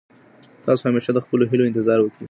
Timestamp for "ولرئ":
1.99-2.17